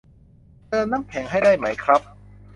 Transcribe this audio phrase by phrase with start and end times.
[0.69, 2.01] เติมน้ำแข็งให้ได้ไหมครับ